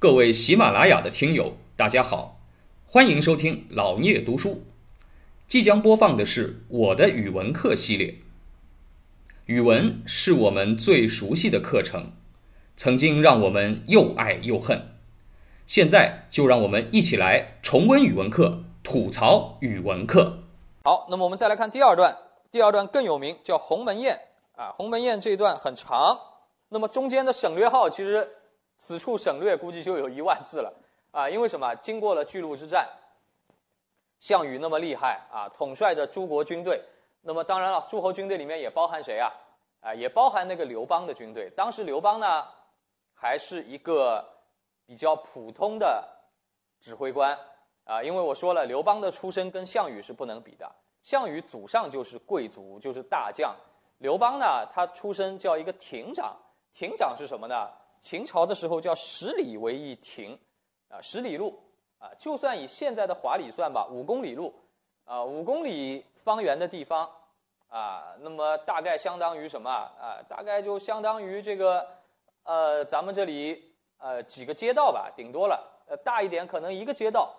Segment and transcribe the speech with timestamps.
[0.00, 2.38] 各位喜马拉雅的听友，大家好，
[2.86, 4.62] 欢迎收听老聂读书。
[5.48, 8.14] 即将播放的是我的语文课系列。
[9.46, 12.12] 语文是我们最熟悉的课程，
[12.76, 14.80] 曾经让我们又爱又恨。
[15.66, 20.44] 现在就让我们一起来重温语文课，吐槽语文课。
[20.84, 22.16] 好，那么我们再来看第二段，
[22.52, 24.20] 第二段更有名，叫《鸿门宴》
[24.62, 24.70] 啊。
[24.76, 26.16] 鸿门宴这一段很长，
[26.68, 28.28] 那么中间的省略号其实
[28.78, 30.72] 此处省略估计就有一万字了
[31.10, 31.74] 啊，因为什么？
[31.76, 32.88] 经过了巨鹿之战。
[34.20, 36.82] 项羽那么厉害啊，统帅着诸国军队。
[37.20, 39.32] 那么当然了，诸侯军队里面也包含谁啊？
[39.80, 41.50] 啊，也包含那个刘邦的军队。
[41.50, 42.46] 当时刘邦呢，
[43.14, 44.24] 还是一个
[44.86, 46.08] 比较普通的
[46.80, 47.38] 指挥官
[47.84, 48.02] 啊。
[48.02, 50.68] 因为我说了，刘邦的出身跟项羽是不能比的。
[51.02, 53.54] 项羽祖上就是贵族，就是大将。
[53.98, 56.36] 刘邦呢，他出身叫一个亭长。
[56.72, 57.68] 亭长是什么呢？
[58.02, 60.38] 秦朝的时候叫十里为一亭，
[60.88, 61.62] 啊，十里路。
[62.00, 64.54] 啊，就算以现在的华里算吧，五公里路，
[65.04, 67.10] 啊，五公里方圆的地方，
[67.66, 70.22] 啊，那么大概相当于什么啊？
[70.28, 71.84] 大概就相当于这个，
[72.44, 77.34] 呃，咱们这里呃几个街道吧，顶多了，呃，大一点可能一个街道，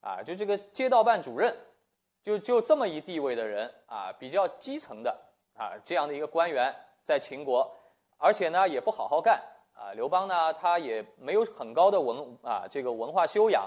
[0.00, 1.54] 啊，就这个街道办主任，
[2.22, 5.14] 就就这么一地位的人啊，比较基层的
[5.54, 7.70] 啊，这样的一个官员在秦国，
[8.16, 9.38] 而且呢也不好好干
[9.80, 13.66] 啊，刘邦呢他也没有很高的文啊这个文化修养。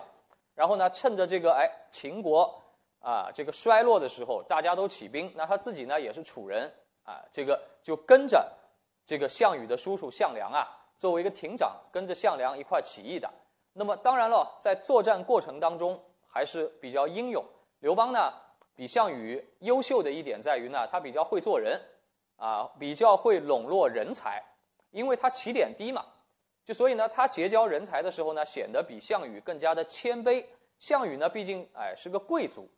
[0.54, 2.62] 然后呢，趁着这个哎秦国
[3.00, 6.72] 啊这个衰落的时候，大家都起兵，那他自己呢也是楚人
[7.04, 8.48] 啊，这个就跟着
[9.04, 10.68] 这个项羽的叔叔项梁啊，
[11.00, 13.28] 作为一个亭长，跟着项梁一块起义的。
[13.74, 17.44] 那么当然了，在作战过程当中还是比较英勇。
[17.80, 18.32] 刘邦呢
[18.76, 21.82] 比项羽优秀的一点在于呢，他比较会做人
[22.38, 24.40] 啊，比较会笼络人才，
[24.94, 26.06] 因为他起点低嘛。
[26.66, 30.46] 就所以呢，他结交人才的时候呢，显得比项羽更加的谦卑。
[30.80, 32.70] 项羽呢，毕竟哎是个贵族，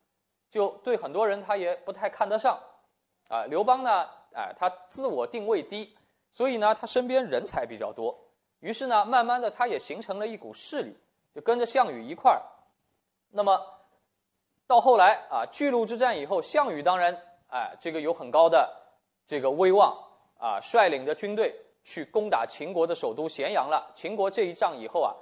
[0.49, 2.59] 就对很多人他也不太看得上。
[3.29, 5.95] 啊，刘邦呢，哎他自我定位低，
[6.31, 8.17] 所以呢，他身边人才比较多。
[8.59, 10.97] 于是呢，慢慢的他也形成了一股势力，
[11.35, 12.41] 就跟着项羽一块儿。
[13.29, 13.59] 那么
[14.65, 17.15] 到后来啊，巨鹿之战以后，项羽当然
[17.49, 18.75] 哎这个有很高的
[19.27, 19.95] 这个威望
[20.39, 21.55] 啊，率领着军队。
[21.85, 23.89] 去攻打秦国的首都咸阳了。
[23.93, 25.13] 秦国这一仗以后啊，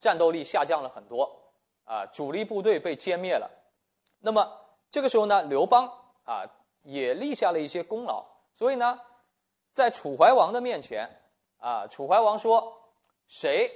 [0.00, 1.28] 战斗力下降了很多，
[1.84, 3.50] 啊，主力部队被歼灭了。
[4.20, 4.50] 那么
[4.90, 5.86] 这个时候呢，刘邦
[6.24, 6.46] 啊
[6.82, 8.24] 也立下了一些功劳。
[8.54, 9.00] 所以呢，
[9.72, 11.10] 在楚怀王的面前
[11.58, 12.72] 啊，楚怀王说
[13.26, 13.70] ：“谁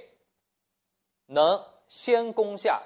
[1.25, 2.81] 能先攻下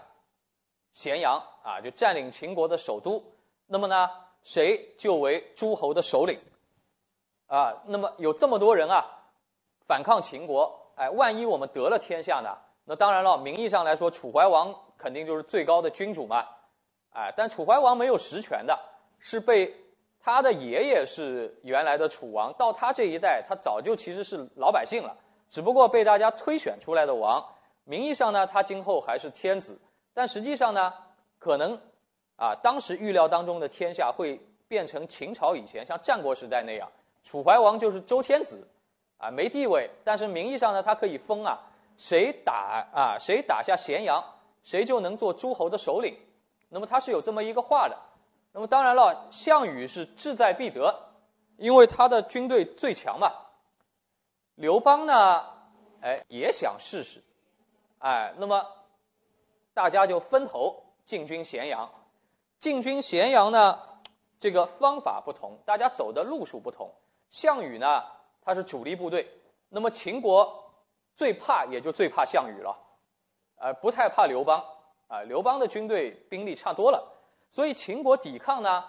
[0.92, 3.24] 咸阳啊，就占领秦国的首都，
[3.68, 4.10] 那么呢，
[4.42, 6.40] 谁就为诸侯的首领。”
[7.46, 9.20] 啊，那么有这么多人啊。
[9.88, 12.56] 反抗秦国，哎，万一我们得了天下呢？
[12.86, 16.46] 那当然了，名义上来说，楚怀王肯定就是最高的君主嘛，
[17.14, 18.78] 哎，但楚怀王没有实权的，
[19.20, 19.74] 是被
[20.20, 25.16] 他的爷爷是原来的楚王，到他这一代，他早就其实是老百姓了，
[25.48, 27.44] 只不过被大家推选出来的王。
[27.86, 29.80] 名义上呢，他今后还是天子，
[30.14, 30.94] 但实际上呢，
[31.40, 31.80] 可能
[32.38, 36.90] 啊，当时预料当中的天下会变成秦朝以前像战国时代那样，
[37.24, 38.66] 楚怀王就是周天子。
[39.24, 41.58] 啊，没地位，但是名义上呢，他可以封啊，
[41.98, 44.22] 谁打啊，谁打下咸阳，
[44.66, 46.14] 谁就能做诸侯的首领。
[46.68, 47.98] 那么他是有这么一个话的。
[48.52, 50.94] 那么当然了，项羽是志在必得，
[51.56, 53.32] 因为他的军队最强嘛。
[54.56, 55.46] 刘邦呢，
[56.02, 57.24] 哎，也想试试，
[58.00, 58.62] 哎，那么
[59.74, 61.90] 大家就分头进军咸阳。
[62.60, 63.80] 进军咸阳呢，
[64.38, 66.92] 这个方法不同，大家走的路数不同。
[67.30, 68.04] 项羽呢？
[68.44, 69.28] 他是主力部队，
[69.70, 70.72] 那么秦国
[71.16, 72.76] 最怕也就最怕项羽了，
[73.58, 74.64] 呃，不太怕刘邦
[75.08, 75.22] 啊。
[75.22, 77.08] 刘邦的军队兵力差多了，
[77.50, 78.84] 所以秦国抵抗呢，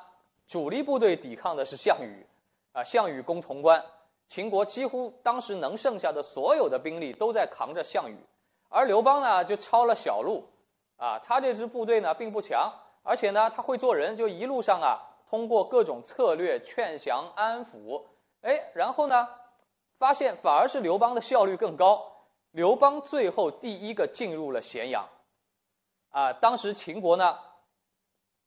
[0.49, 2.27] 主力部队抵抗的是项羽
[2.73, 2.83] 啊。
[2.83, 3.85] 项羽攻潼关，
[4.27, 8.17] 秦国几乎当时能剩下的所有的兵力都在扛着项羽，
[8.69, 10.49] 而刘邦呢就抄了小路
[10.97, 11.19] 啊。
[11.19, 12.73] 他这支部队呢并不强，
[13.03, 14.99] 而且呢他会做人，就一路上啊
[15.29, 18.03] 通过各种策略劝降安抚，
[18.41, 19.29] 哎，然后呢。
[19.99, 22.05] 发现反而是刘邦的效率更高，
[22.51, 25.09] 刘邦最后第一个进入了咸阳，
[26.11, 27.39] 啊，当时秦国呢，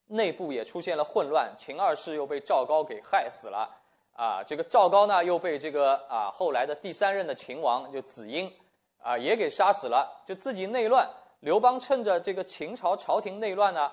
[0.06, 3.68] 内部也出现了混乱，秦二世又被赵高给害死了，
[4.12, 8.52] 啊，这个赵高呢又被这个啊后来的第三任的秦王就子婴，
[8.98, 11.08] 啊也给杀死了，就自己内乱。
[11.40, 13.92] 刘邦趁着这个秦朝朝廷内乱呢，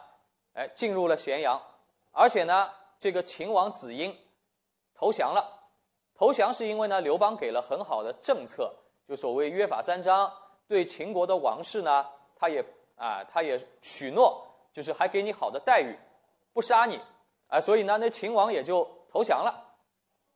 [0.54, 1.62] 哎，进入了咸阳，
[2.12, 4.18] 而且呢，这个秦王子婴
[4.94, 5.51] 投降了。
[6.18, 8.74] 投降是因为呢，刘邦给了很好的政策，
[9.08, 10.32] 就所谓约法三章，
[10.68, 12.64] 对秦国的王室呢，他也
[12.96, 14.42] 啊，他也许诺，
[14.74, 15.98] 就是还给你好的待遇，
[16.54, 17.00] 不杀你，
[17.48, 19.62] 啊，所以呢，那秦王也就投降了。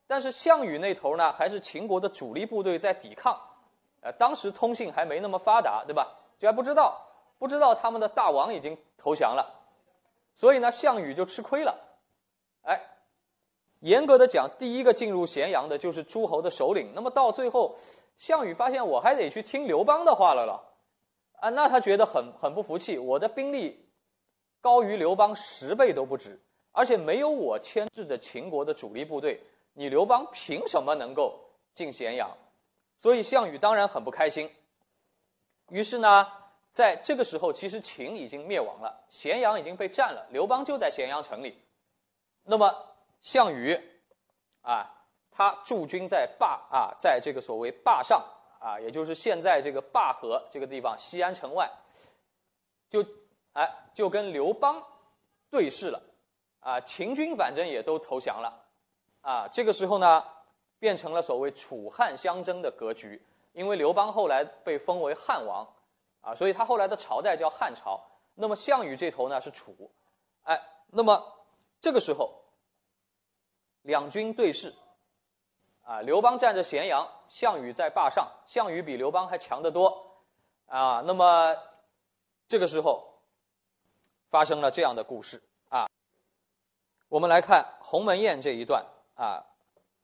[0.06, 3.40] 但是项羽那头呢，还是秦国的主力部队在抵抗，
[4.02, 6.18] 呃，当时通信还没那么发达，对吧？
[6.38, 7.00] 就还不知道，
[7.38, 9.46] 不知道他们的大王已经投降了，
[10.36, 11.74] 所以呢，项羽就吃亏了。
[12.64, 12.82] 哎，
[13.80, 16.92] 严格的讲，第一个进入咸阳的就是诸侯的首领。
[16.94, 17.78] 那么到最后，
[18.18, 20.62] 项羽发现我还得去听刘邦的话了了，
[21.40, 23.90] 啊，那他觉得很很不服气，我的兵力
[24.60, 26.38] 高于刘邦十倍都不止，
[26.72, 29.42] 而且没有我牵制着秦国的主力部队。
[29.74, 31.40] 你刘邦凭什么能够
[31.74, 32.30] 进咸阳？
[32.98, 34.52] 所以项羽当然很不开心。
[35.70, 36.28] 于是呢，
[36.72, 41.58] 在这个时候，其实秦已经灭亡了，咸阳已经被占了，刘邦就在咸阳城里。
[42.44, 42.76] 那么
[43.22, 43.80] 项羽
[44.62, 44.90] 啊，
[45.32, 48.24] 他驻军在霸啊，在这个所谓霸上
[48.60, 51.70] 啊，也就是现在这个灞河这个地方，西安城外，
[52.90, 53.06] 就
[53.54, 54.84] 哎就跟刘邦
[55.50, 56.02] 对视了
[56.60, 58.66] 啊，秦军反正也都投降了。
[59.22, 60.24] 啊，这个时候呢，
[60.80, 63.22] 变成了所谓楚汉相争的格局。
[63.52, 65.68] 因为刘邦后来被封为汉王，
[66.22, 68.00] 啊，所以他后来的朝代叫汉朝。
[68.36, 69.92] 那么项羽这头呢是楚，
[70.44, 70.58] 哎，
[70.88, 71.22] 那么
[71.82, 72.32] 这个时候
[73.84, 74.74] 两军对视，
[75.84, 80.06] 啊，刘邦占着咸阳，项羽在霸上，项羽比刘邦还强得多，
[80.68, 81.56] 啊，那么
[82.48, 83.22] 这个时候
[84.30, 85.42] 发生了这样的故事。
[85.70, 85.88] 啊。
[87.08, 88.86] 我们来看鸿门宴这一段。
[89.16, 89.44] 啊，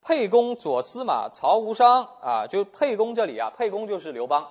[0.01, 2.03] 沛公左司马曹无伤。
[2.21, 4.45] 啊，就沛公这里啊，沛公就是刘邦。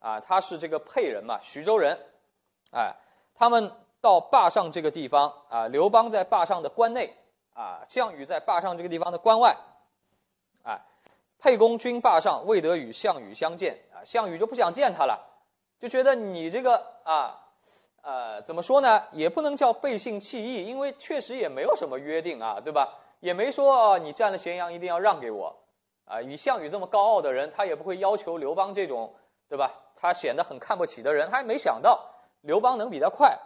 [0.00, 1.98] 啊，他是这个沛人嘛，徐州人，
[2.72, 2.94] 哎，
[3.34, 7.16] 他们到霸上这个地方啊，刘邦在霸上的关内
[7.54, 9.56] 啊，项羽在霸上这个地方的关外，
[10.62, 10.80] 啊，
[11.38, 15.20] 沛公军霸上，未得与项羽相见啊，项羽就不想见他了，
[15.78, 17.38] 就觉得你这个啊，
[18.02, 22.98] 呃，怎么说呢，也不能叫背信弃义，因为确实也没有什么约定啊，对吧？
[23.20, 25.54] 也没说你占了咸阳一定要让给我，
[26.06, 29.14] 啊，以项羽这么高傲的人，他也不会要求刘邦这种，
[29.48, 29.70] 对吧？
[29.94, 32.04] 他显得很看不起的人，他还没想到
[32.40, 33.38] 刘邦能比他快，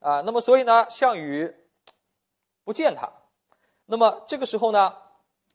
[0.00, 1.52] 啊，那么所以呢，项羽
[2.62, 3.10] 不见他。
[3.92, 4.96] 那么这个时候呢，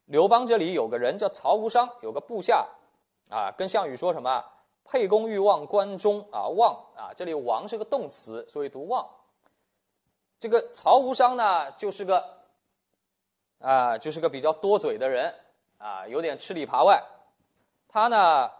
[0.05, 2.67] 刘邦这里有个人叫曹无伤，有个部下，
[3.31, 4.45] 啊，跟项羽说什么？
[4.83, 9.09] 沛公欲望关中啊，望啊，这里王是个动词，所以读望。
[10.39, 12.23] 这个曹无伤呢，就是个。
[13.57, 15.33] 啊，就是个比较多嘴的人，
[15.79, 17.03] 啊，有点吃里扒外。
[17.87, 18.51] 他呢，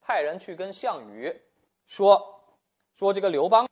[0.00, 1.40] 派人去跟项羽
[1.86, 2.40] 说，
[2.96, 3.68] 说这个刘邦，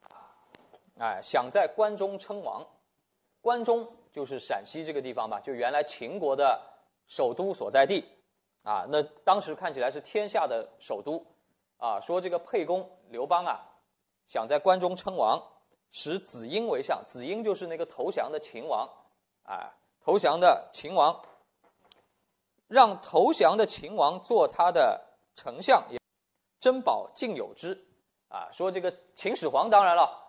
[1.01, 2.65] 哎，想在关中称王。
[3.41, 6.61] 关中就是陕西这个地方吧，就原来秦国的
[7.07, 8.05] 首都所在地。
[8.63, 11.25] 啊，那当时看起来是天下的首都。
[11.79, 13.61] 啊，说这个沛公刘邦啊，
[14.27, 15.41] 想在关中称王，
[15.93, 17.01] 使子婴为相。
[17.07, 18.89] 子婴就是那个投降的秦王，
[19.45, 19.73] 啊。
[20.01, 21.23] 投降的秦王，
[22.67, 24.99] 让投降的秦王做他的
[25.37, 25.85] 丞相，
[26.59, 27.87] 珍宝尽有之。
[28.29, 30.28] 啊，说这个秦始皇当然了，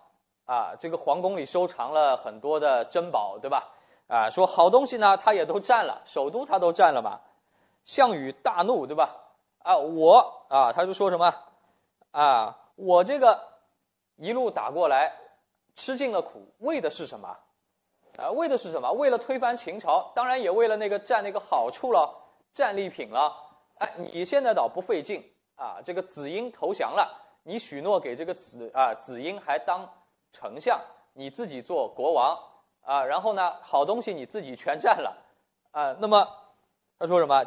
[0.50, 3.68] 啊，这个皇宫里收藏了很多的珍宝，对吧？
[4.08, 7.20] 啊，说好东西呢，他也都占了，首都他都占了嘛。
[7.84, 9.14] 项羽大怒，对吧？
[9.62, 11.32] 啊，我啊，他就说什么？
[12.10, 13.40] 啊，我这个
[14.16, 15.12] 一路打过来，
[15.76, 17.28] 吃尽了苦，为的是什么？
[18.18, 18.90] 啊，为的是什么？
[18.90, 22.12] 为了推翻秦朝，当然也为了那个占那个好处了，
[22.52, 23.32] 战利品了。
[23.78, 25.78] 哎，你现在倒不费劲啊！
[25.84, 27.08] 这个子婴投降了，
[27.44, 29.88] 你许诺给这个子啊子婴还当
[30.32, 30.80] 丞相，
[31.12, 32.38] 你自己做国王
[32.82, 33.04] 啊。
[33.04, 35.16] 然后呢，好东西你自己全占了
[35.70, 35.92] 啊。
[36.00, 36.26] 那么
[36.98, 37.44] 他说什么？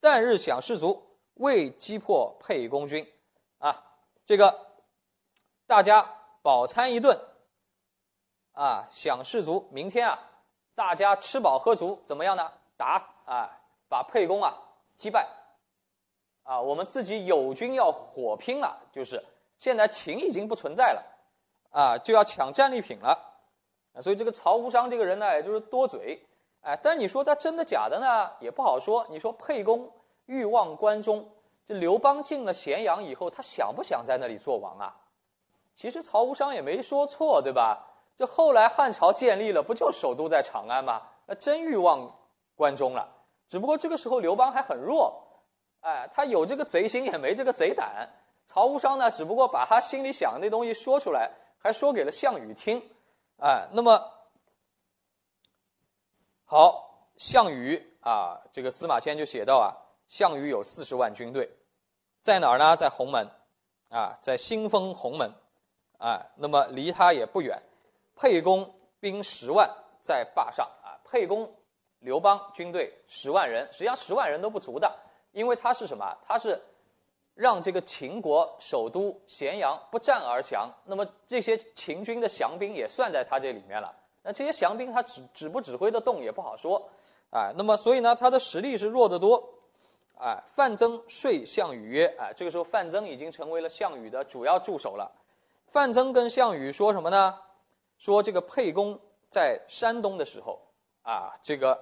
[0.00, 1.02] 旦日享士卒，
[1.34, 3.06] 未击破沛公军
[3.58, 3.84] 啊。
[4.24, 4.66] 这个
[5.66, 6.08] 大家
[6.42, 7.18] 饱餐一顿。
[8.52, 10.16] 啊，享士卒，明天啊，
[10.76, 12.52] 大家吃饱喝足，怎么样呢？
[12.76, 13.50] 打啊，
[13.88, 14.56] 把沛公啊
[14.96, 15.26] 击败。
[16.44, 19.20] 啊，我们自己友军要火拼了，就是
[19.58, 21.02] 现在秦已经不存在了，
[21.74, 23.18] 啊，就要抢战利品了。
[24.00, 26.24] 所以这个曹无伤这个人呢，也就是多嘴，
[26.62, 29.04] 哎，但你说他真的假的呢，也不好说。
[29.10, 29.90] 你说沛公
[30.26, 31.28] 欲望关中，
[31.66, 34.94] 这刘邦进了咸阳以后，他想不想在那里做王啊？
[35.74, 37.84] 其实曹无伤也没说错，对吧？
[38.16, 41.02] 这后来汉朝建立了，不就首都在长安吗？
[41.26, 42.08] 那真欲望
[42.54, 43.08] 关中了。
[43.48, 45.12] 只不过这个时候刘邦还很弱，
[45.80, 48.08] 哎，他有这个贼心，也没这个贼胆。
[48.46, 51.30] 曹无伤呢，只不过把他心里想的那东西说出来，
[51.64, 52.90] 还说给了项羽听，
[53.38, 53.98] 哎，那么
[56.44, 59.72] 好，项羽啊，这个司马迁就写到啊，
[60.06, 61.50] 项羽有四十万军队，
[62.20, 62.76] 在哪儿呢？
[62.76, 63.26] 在鸿门，
[63.88, 65.32] 啊，在新丰鸿门，
[65.96, 67.58] 啊，那么离他也不远。
[68.14, 69.66] 沛公兵十万
[70.02, 71.50] 在霸上啊，沛公
[72.00, 74.94] 刘邦军队十万人，实际上十万人都不足的，
[75.32, 76.14] 因为他是什么？
[76.26, 76.62] 他是
[77.34, 83.94] 让这个秦国首都咸阳不战而降，那么这些秦军的降兵也算在他这里面了。
[84.22, 86.88] 那这些降兵他指指不指挥得动也不好说，
[87.30, 89.42] 啊，那么所以呢，他的实力是弱得多。
[90.16, 95.10] 哎，范增说项羽曰：“哎，这个时候范增已经成为了项羽的主要助手了。
[95.66, 97.36] 范增跟项羽说什么呢？
[97.98, 98.98] 说这个沛公
[99.28, 100.60] 在山东的时候，
[101.02, 101.76] 啊，这个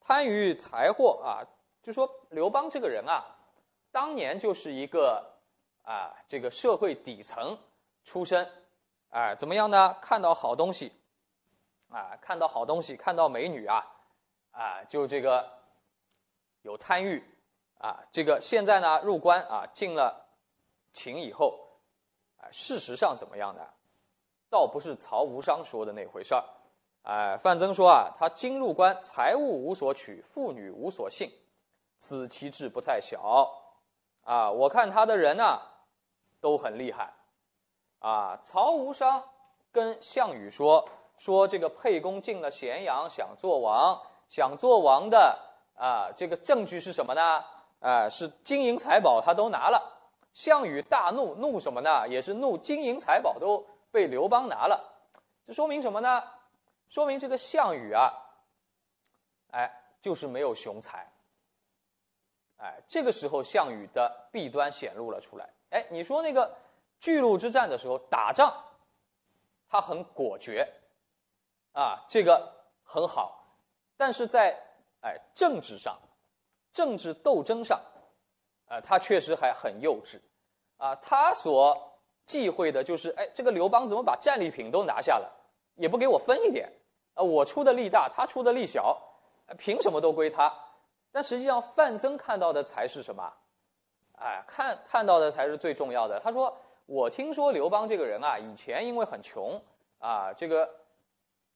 [0.00, 1.44] 贪于财货啊，
[1.82, 3.36] 就说刘邦这个人啊，
[3.90, 5.24] 当年就是一个
[5.82, 7.58] 啊，这个社会底层
[8.04, 8.50] 出身，
[9.10, 9.96] 哎，怎么样呢？
[10.00, 10.92] 看到好东西，
[11.90, 13.84] 啊，看到好东西，看到美女啊，
[14.52, 15.48] 啊，就这个
[16.62, 17.22] 有贪欲。”
[17.78, 20.26] 啊，这个现在呢，入关啊，进了
[20.92, 21.56] 秦以后，
[22.36, 23.64] 啊，事实上怎么样呢？
[24.50, 26.44] 倒不是曹无伤说的那回事儿。
[27.02, 31.32] 哎，范增说啊，他今入关，财物无所取，妇女无所幸，
[31.98, 33.48] 此其志不在小。
[34.28, 35.58] 啊，我看他的人呢，
[36.38, 37.10] 都很厉害。
[38.00, 39.26] 啊，曹无伤
[39.72, 45.38] 跟项羽说，说这个沛公进了咸阳，想做王，想做王的
[45.74, 47.42] 啊，这个证据是什么呢？
[47.80, 49.82] 啊，是金银财宝，他都拿了。
[50.34, 52.06] 项羽大怒，怒什么呢？
[52.06, 54.78] 也是怒金银财宝都被刘邦拿了。
[55.46, 56.22] 这说明什么呢？
[56.90, 58.12] 说明这个项羽啊，
[59.52, 61.07] 哎，就是没有雄才。
[62.58, 65.48] 哎，这个时候项羽的弊端显露了出来。
[65.70, 66.54] 哎，你说那个
[67.00, 68.52] 巨鹿之战的时候打仗，
[69.68, 70.68] 他很果决，
[71.72, 72.52] 啊，这个
[72.84, 73.44] 很好，
[73.96, 74.56] 但是在
[75.00, 75.98] 哎政治上。
[76.70, 77.80] 政治斗争上，
[78.68, 80.20] 啊，他确实还很幼稚，
[80.76, 81.76] 啊，他所
[82.24, 85.28] 忌讳的就是，哎，这个刘邦怎么把战利品都拿下了，
[85.74, 86.70] 也不给我分一点，
[87.14, 88.96] 啊，我出的力大，他出的力小，
[89.56, 90.54] 凭什么都归他？
[91.10, 93.32] 但实际上，范增看到的才是什么？
[94.20, 96.18] 哎，看看到的才是最重要的。
[96.20, 99.60] 他说：“我听说刘邦这个人啊，以前因为很穷，
[99.98, 100.68] 啊，这个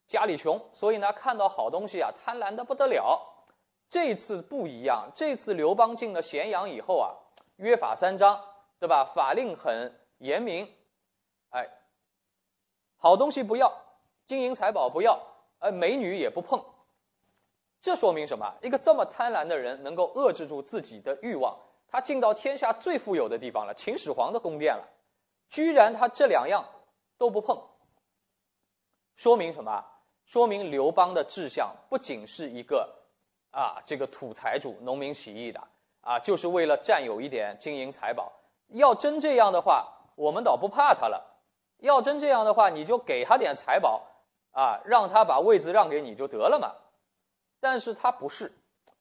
[0.06, 3.28] 家里穷，所以呢，看到好东西啊，贪婪的不得了。”
[3.88, 7.12] 这次不一样，这次刘邦进了咸阳以后啊，
[7.56, 8.40] 约法三章，
[8.78, 9.04] 对吧？
[9.14, 10.66] 法令很严明，
[11.50, 11.68] 哎，
[12.96, 13.70] 好东西不要，
[14.24, 15.20] 金银财宝不要，
[15.58, 16.64] 呃，美女也不碰。
[17.82, 18.54] 这说明什么？
[18.62, 21.54] 一个这么贪婪的人能够遏制住自己的欲望，
[21.88, 24.88] 他进到天下最富有的地方了，秦始皇的宫殿了，
[25.50, 26.64] 居然他这两样
[27.18, 27.60] 都不碰，
[29.16, 29.84] 说明什么？
[30.24, 32.98] 说明刘邦的志向不仅是一个。
[33.54, 35.60] 啊，这个土财主、农民起义的
[36.00, 38.32] 啊，就是为了占有一点金银财宝。
[38.68, 41.22] 要真这样的话，我们倒不怕他了。
[41.80, 44.02] 要真这样的话，你就给他点财宝
[44.52, 46.72] 啊，让他把位子让给你就得了嘛。
[47.62, 48.52] 但是他不是，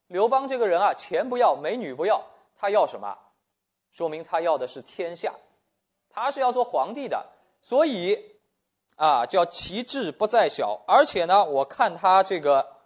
[0.08, 2.24] 刘邦这个人啊，钱不要，美女不要，
[2.56, 3.18] 他要什么？
[3.92, 5.34] 说明他要的是天下，
[6.10, 7.26] 他是要做皇帝的。
[7.62, 8.38] 所以
[8.96, 10.80] 啊，叫其志不在小。
[10.88, 12.80] 而且呢，我看他这个。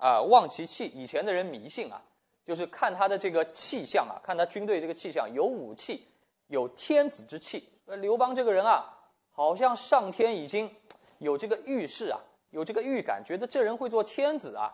[0.00, 2.00] 啊，望其气，以前的人迷信啊，
[2.44, 6.06] 就是看他的这个气象啊，看他军队这个气象，有武器，
[6.46, 7.68] 有天子之气。
[7.84, 8.96] 刘邦这个人啊，
[9.32, 10.72] 好像上天已经
[11.18, 14.72] 有这个预示啊，有这个预感，觉得这人会做天子啊，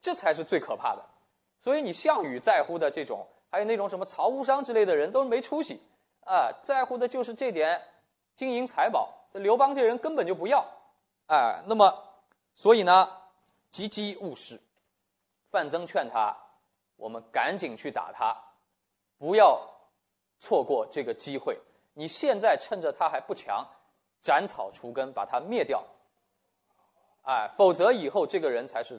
[0.00, 1.04] 这才是最可怕的。
[1.62, 5.80] 所以你项羽在乎的这种，还有那种什么曹无伤之类的人，都是没出息
[6.24, 7.82] 啊，在乎的就是这点
[8.36, 9.14] 金银财宝。
[9.32, 10.64] 刘邦这人根本就不要，
[11.26, 11.92] 哎，那么
[12.54, 13.08] 所以呢？
[13.70, 14.58] 急急勿失，
[15.50, 16.34] 范增劝他
[16.96, 18.34] ：“我们赶紧去打他，
[19.18, 19.60] 不要
[20.40, 21.58] 错过这个机会。
[21.92, 23.62] 你现在趁着他还不强，
[24.22, 25.84] 斩草除根，把他灭掉。
[27.24, 28.98] 哎，否则以后这个人才是